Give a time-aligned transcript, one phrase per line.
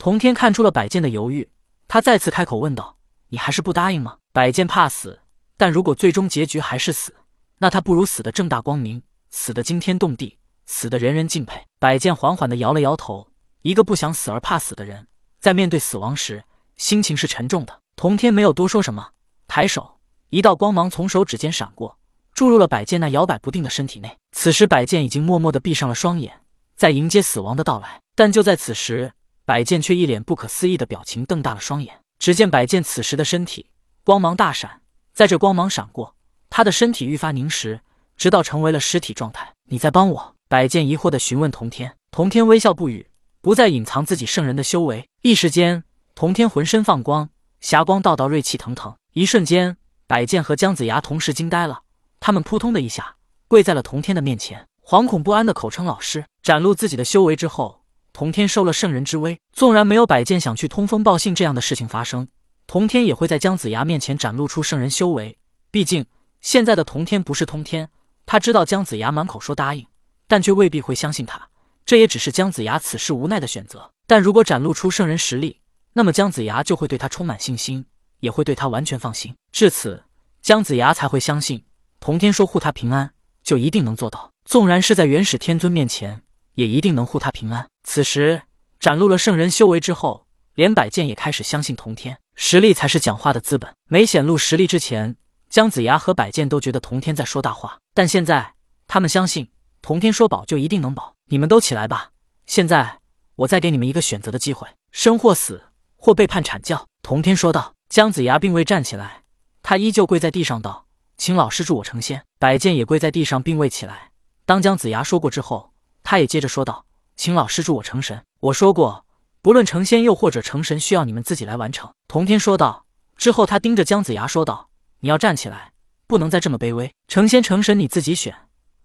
[0.00, 1.46] 童天看出了百剑的犹豫，
[1.86, 2.96] 他再次开口问道
[3.28, 5.20] ：“你还是不答应吗？”百剑怕死，
[5.58, 7.14] 但如果最终结局还是死，
[7.58, 11.66] 那他不如死的正大光明，死的惊天动地，死的人人敬佩。
[11.78, 13.28] 百剑缓缓的摇了摇头，
[13.60, 15.06] 一个不想死而怕死的人，
[15.38, 16.44] 在面对死亡时，
[16.78, 17.80] 心情是沉重的。
[17.94, 19.10] 童天没有多说什么，
[19.46, 19.98] 抬手，
[20.30, 21.98] 一道光芒从手指间闪过，
[22.32, 24.16] 注入了百剑那摇摆不定的身体内。
[24.32, 26.40] 此时，百剑已经默默的闭上了双眼，
[26.74, 28.00] 在迎接死亡的到来。
[28.14, 29.12] 但就在此时，
[29.50, 32.02] 百剑却一脸不可思议的表情，瞪大了双眼。
[32.20, 33.66] 只见百剑此时的身体
[34.04, 34.82] 光芒大闪，
[35.12, 36.14] 在这光芒闪过，
[36.48, 37.80] 他的身体愈发凝实，
[38.16, 39.52] 直到成为了尸体状态。
[39.64, 40.36] 你在帮我？
[40.46, 41.96] 百剑疑惑的询问童天。
[42.12, 45.08] 童天微笑不语，不再隐藏自己圣人的修为。
[45.22, 45.82] 一时间，
[46.14, 48.94] 童天浑身放光，霞光道道，锐气腾腾。
[49.14, 49.76] 一瞬间，
[50.06, 51.80] 百剑和姜子牙同时惊呆了，
[52.20, 53.16] 他们扑通的一下
[53.48, 57.79] 跪在了童天的面前，惶恐不安的口称老师，展露自己的修为之后。
[58.12, 62.28] 童天受了圣人之威，纵然没有摆剑想去通风报信这样的事情发生，
[62.66, 65.38] 童天也会在姜子牙面前展露出圣人修为。
[65.70, 66.04] 毕竟
[66.40, 67.88] 现在的童天不是通天，
[68.26, 69.86] 他知道姜子牙满口说答应，
[70.26, 71.48] 但却未必会相信他。
[71.86, 73.90] 这也只是姜子牙此时无奈的选择。
[74.06, 75.60] 但如果展露出圣人实力，
[75.92, 77.84] 那么姜子牙就会对他充满信心，
[78.20, 79.34] 也会对他完全放心。
[79.52, 80.04] 至此，
[80.42, 81.64] 姜子牙才会相信
[82.00, 83.12] 童天说护他平安
[83.42, 86.22] 就一定能做到，纵然是在元始天尊面前。
[86.60, 87.66] 也一定能护他平安。
[87.84, 88.42] 此时
[88.78, 93.74] 展露了圣人修为之后，连百剑也开始相信童天实力才是讲话的资本。
[93.88, 95.16] 没显露实力之前，
[95.48, 98.52] 姜子牙和百剑都觉得童天在说大话，但现在
[98.86, 99.48] 他们相信
[99.80, 101.14] 童天说保就一定能保。
[101.30, 102.10] 你们都起来吧，
[102.44, 102.98] 现在
[103.36, 105.64] 我再给你们一个选择的机会：生或死，
[105.96, 106.86] 或背叛阐教。
[107.02, 107.72] 童天说道。
[107.88, 109.24] 姜子牙并未站起来，
[109.64, 110.86] 他依旧跪在地上道
[111.18, 114.12] ：“请老师助我成仙。”百剑也跪在地上并未起来。
[114.46, 115.69] 当姜子牙说过之后。
[116.10, 118.24] 他也接着说道：“请老师助我成神。
[118.40, 119.06] 我说过，
[119.42, 122.84] 不论成仙又或者成神，需要你们自己来完成。”童天说道。
[123.16, 125.70] 之后，他盯着姜子牙说道：“你要站起来，
[126.08, 126.92] 不能再这么卑微。
[127.06, 128.34] 成仙成神你自己选，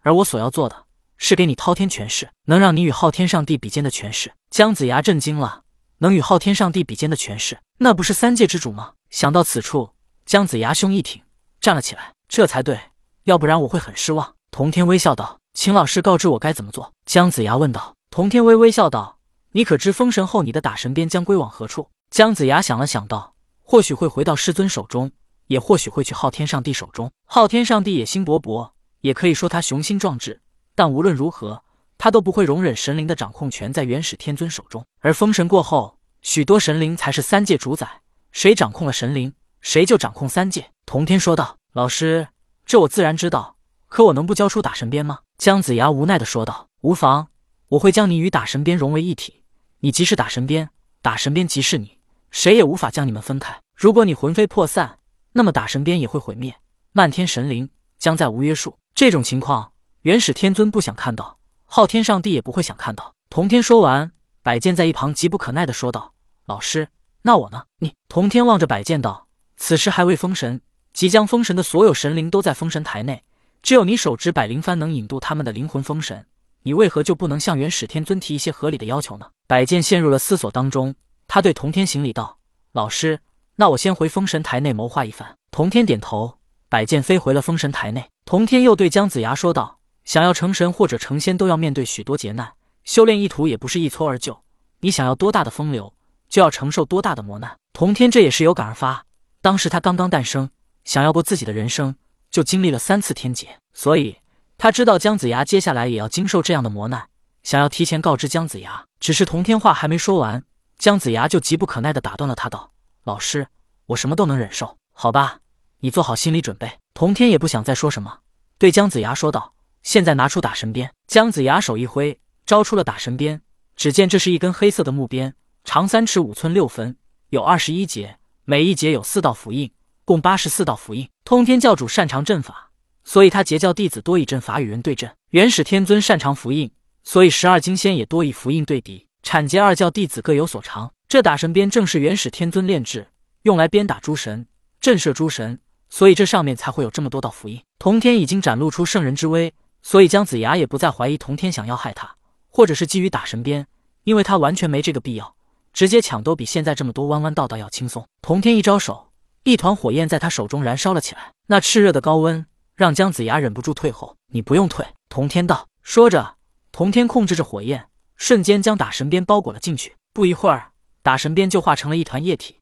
[0.00, 0.84] 而我所要做的
[1.16, 5.62] 是给你滔天权势，能让你与昊天上帝比肩的权势。”姜子牙震惊了
[6.04, 9.88] ：“能与昊天上帝比肩的权势，那不是三界之主吗？”想到此处，
[10.26, 11.22] 姜子牙胸一挺，
[11.58, 12.78] 站了起来：“这才对，
[13.22, 15.40] 要不然我会很失望。”童天微笑道。
[15.54, 17.94] 请老师告知我该怎么做。”姜子牙问道。
[18.10, 19.18] 童天微微笑道
[19.52, 25.10] ：“你可知封神后你的打神鞭将归往何处？”姜子牙想了想道：“或许会回到师尊手中，
[25.46, 27.10] 也或许会去昊天上帝手中。
[27.26, 28.70] 昊天上帝野心勃勃，
[29.00, 30.40] 也可以说他雄心壮志。
[30.76, 31.64] 但无论如何，
[31.98, 34.84] 他都不会容忍神灵的掌控权在元始天尊手中。
[35.00, 38.00] 而封神过后，许多神灵才是三界主宰，
[38.30, 42.28] 谁掌控了神灵，谁就掌控三界。”童天说道：“老师，
[42.64, 43.56] 这我自然知道。”
[43.88, 45.20] 可我能不交出打神鞭吗？
[45.38, 46.68] 姜子牙无奈的说道。
[46.80, 47.28] 无妨，
[47.68, 49.42] 我会将你与打神鞭融为一体。
[49.78, 50.68] 你即是打神鞭，
[51.00, 51.98] 打神鞭即是你，
[52.30, 53.58] 谁也无法将你们分开。
[53.74, 54.98] 如果你魂飞魄散，
[55.32, 56.54] 那么打神鞭也会毁灭，
[56.92, 58.78] 漫天神灵将再无约束。
[58.94, 59.72] 这种情况，
[60.02, 63.14] 元始天尊不想看到，昊天上帝也不会想看到。
[63.30, 64.12] 童天说完，
[64.42, 66.12] 百剑在一旁急不可耐的说道
[66.44, 66.88] ：“老师，
[67.22, 70.60] 那我呢？”你童天望着百剑道：“此时还未封神，
[70.92, 73.24] 即将封神的所有神灵都在封神台内。”
[73.64, 76.26] 只有你手执百灵幡能引渡他们的灵魂封神，
[76.64, 79.26] 你为何就不能向元始天尊提一些合理的要求呢？
[79.46, 80.94] 百剑陷入了思索当中，
[81.26, 82.36] 他对童天行礼道
[82.72, 83.20] ：“老师，
[83.56, 86.36] 那我先回封神台内谋划一番。”童天点头，
[86.68, 88.06] 百剑飞回了封神台内。
[88.26, 92.52] 童天又对姜子牙说道：“想要成神或者成仙，都要面对许多劫难，
[92.84, 94.38] 修炼一途也不是一蹴而就。
[94.80, 95.90] 你想要多大的风流，
[96.28, 99.06] 就要承受多大的磨难。”童天这也是有感而发，
[99.40, 100.50] 当时他刚刚诞生，
[100.84, 101.96] 想要过自己的人生。
[102.34, 104.16] 就经历了三次天劫，所以
[104.58, 107.08] 他知道姜子牙接下来也要经受这样的磨难，
[107.44, 108.84] 想要提前告知姜子牙。
[108.98, 110.42] 只是童天话还没说完，
[110.76, 112.72] 姜子牙就急不可耐地打断了他，道
[113.06, 113.46] ：“老师，
[113.86, 115.38] 我什么都能忍受，好吧？
[115.78, 118.18] 你做好心理准备。”童天也不想再说什么，
[118.58, 123.42] 对姜子牙说道：“现在拿出打神鞭。”姜子牙手一挥，招出了打神鞭。
[123.76, 126.96] 只见这是一根黑色的木鞭，长三尺五寸六分，
[127.28, 129.70] 有二十一节，每一节有四道符印。
[130.04, 131.08] 共八十四道符印。
[131.24, 132.70] 通天教主擅长阵法，
[133.04, 135.10] 所以他结教弟子多以阵法与人对阵。
[135.30, 136.70] 元始天尊擅长符印，
[137.02, 139.06] 所以十二金仙也多以符印对敌。
[139.22, 140.92] 阐劫二教弟子各有所长。
[141.08, 143.06] 这打神鞭正是元始天尊炼制，
[143.42, 144.46] 用来鞭打诸神、
[144.80, 147.62] 震慑诸神，所以这上面才会有这么多道符印。
[147.78, 152.16] 童天已经展露出圣人之威，所以姜子牙也不再怀疑童天想要害他，
[152.48, 153.66] 或者是基于打神鞭，
[154.02, 155.34] 因为他完全没这个必要，
[155.72, 158.04] 直接抢都比现在这么多弯弯道道要轻松。
[158.20, 159.08] 童天一招手。
[159.44, 164.16] 一团火焰在他手中燃烧了起来，那炽热的高温让姜子牙忍不住退后。
[164.28, 165.68] 你不用退，童天道。
[165.82, 166.36] 说着，
[166.72, 169.96] 童天控制着火焰，瞬间将打神鞭包裹了进去。
[170.14, 170.70] 不一会儿，
[171.02, 172.60] 打神鞭就化成了一团液体。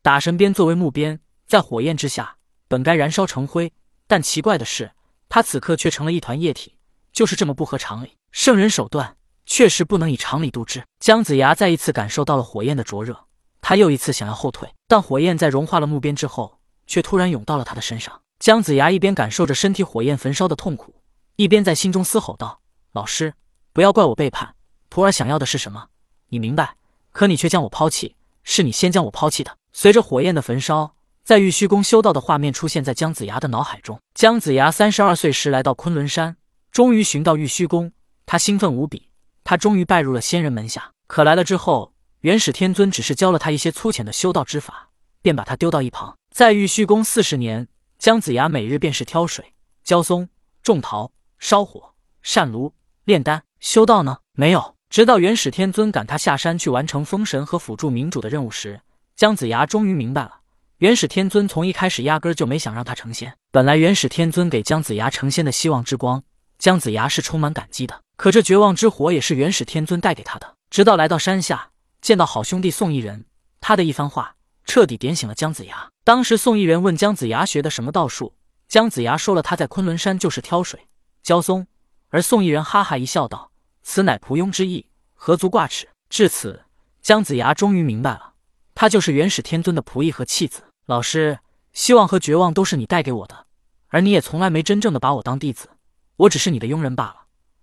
[0.00, 2.36] 打神鞭作为木鞭，在火焰之下
[2.66, 3.70] 本该燃烧成灰，
[4.06, 4.92] 但奇怪的是，
[5.28, 6.76] 它此刻却成了一团液体，
[7.12, 8.16] 就是这么不合常理。
[8.32, 10.82] 圣人手段确实不能以常理度之。
[10.98, 13.26] 姜子牙再一次感受到了火焰的灼热，
[13.60, 16.58] 他又一次想要后退，但火焰在融化了木鞭之后，
[16.88, 18.22] 却突然涌到了他的身上。
[18.40, 20.96] 姜子牙一边感受着身体火焰焚烧的痛苦，
[21.36, 22.60] 一边在心中嘶吼道
[22.90, 23.34] ：“老师，
[23.72, 24.56] 不要怪我背叛，
[24.88, 25.86] 徒儿想要的是什么，
[26.30, 26.74] 你明白？
[27.12, 34.00] 可你却将我抛弃，是你先将我抛弃的。”随着火焰的焚烧，在玉虚宫修道的画面出现在姜子牙的脑海中。
[34.14, 36.36] 姜子牙三十二岁时来到昆仑山，
[36.72, 37.92] 终于寻到玉虚宫。
[38.26, 39.08] 他兴奋无比，
[39.44, 40.90] 他终于拜入了仙人门下。
[41.06, 44.90] 可来了之后，元始天尊只是教了他一些粗浅的修道之法，
[45.22, 46.18] 便把他丢到一旁。
[46.30, 47.66] 在玉虚宫四十年，
[47.98, 50.28] 姜子牙每日便是挑水、浇松、
[50.62, 52.74] 种桃、烧火、扇炉、
[53.04, 53.42] 炼丹。
[53.58, 54.18] 修道呢？
[54.32, 54.76] 没有。
[54.90, 58.82] 直到元始天尊赶他下山去完成封神和辅助明主的任务时，
[59.16, 60.40] 姜子牙终于明白了，
[60.78, 63.34] 元始天尊从一开始压根就没想让他成仙。
[63.50, 66.22] 本来元始天尊给姜子牙成仙的希望之光，
[66.58, 68.02] 姜子牙是充满感激的。
[68.18, 70.56] 可这绝望之火也是元始天尊带给他的。
[70.68, 71.69] 直到来到山下，
[72.00, 73.26] 见到好兄弟宋一人，
[73.60, 75.90] 他的一番话彻底点醒了姜子牙。
[76.04, 78.34] 当时宋一人问姜子牙学的什么道术，
[78.68, 80.88] 姜子牙说了他在昆仑山就是挑水、
[81.22, 81.66] 浇松，
[82.08, 83.52] 而宋一人哈哈一笑道
[83.82, 86.64] ：“此乃仆庸之意，何足挂齿。”至此，
[87.02, 88.32] 姜子牙终于明白了，
[88.74, 90.62] 他就是元始天尊的仆役和弃子。
[90.86, 91.38] 老师，
[91.72, 93.46] 希望和绝望都是你带给我的，
[93.88, 95.68] 而你也从来没真正的把我当弟子，
[96.16, 97.16] 我只是你的佣人罢了。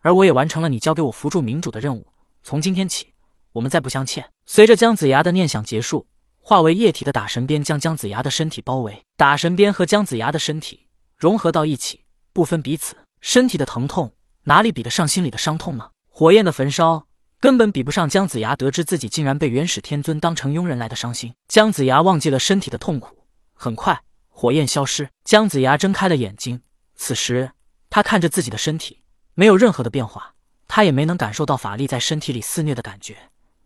[0.00, 2.06] 而我也完成了你交给我扶助明主的任务，
[2.42, 3.11] 从今天起，
[3.52, 4.30] 我们再不相欠。
[4.46, 6.06] 随着姜子牙的念想结束，
[6.40, 12.96] 化为液体的打神鞭将姜子牙的身体包围，打神鞭和姜子牙的身体融合到一起，不分彼此。
[13.20, 14.12] 身体的疼痛
[14.44, 15.90] 哪里比得上心里的伤痛呢？
[16.08, 17.06] 火焰的焚烧
[17.38, 21.34] 根本比不上姜子牙得知自己竟然被元始天尊当成佣人来的伤心。
[21.48, 26.60] 姜子牙忘记了身体的痛苦，很快火焰消失，姜子牙睁开了眼睛。
[26.96, 27.52] 此时
[27.88, 28.98] 他看着自己的身体。
[29.34, 30.34] 没有任何的变化，
[30.68, 33.16] 他也没能感受到法力在身体里肆虐的感觉。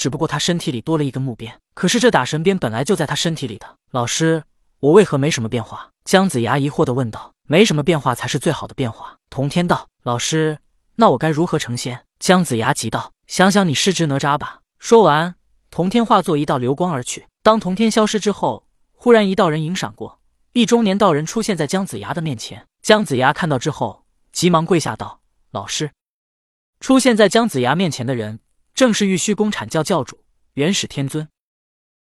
[0.00, 3.76] 只不过他身体里多了一根木鞭，可是这打神鞭本来就在他身体里的。
[3.90, 4.44] 老师，
[4.78, 5.90] 我为何没什么变化？
[6.06, 7.34] 姜子牙疑惑的问道。
[7.46, 9.18] 没什么变化才是最好的变化。
[9.28, 9.90] 童天道。
[10.02, 10.56] 老师，
[10.94, 12.06] 那我该如何成仙？
[12.18, 13.12] 姜子牙急道。
[13.26, 14.60] 想想你师侄哪吒吧。
[14.78, 15.34] 说完，
[15.70, 17.26] 童天化作一道流光而去。
[17.42, 20.18] 当童天消失之后，忽然一道人影闪过，
[20.54, 22.66] 一中年道人出现在姜子牙的面前。
[22.80, 25.20] 姜子牙看到之后，急忙跪下道。
[25.50, 25.90] 老师，
[26.80, 28.40] 出现在姜子牙面前的人，
[28.74, 30.24] 正是玉虚宫阐教教主
[30.54, 31.28] 元始天尊。